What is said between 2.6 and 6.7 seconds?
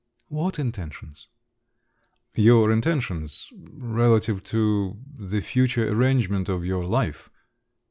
intentions… relative to… the future arrangement of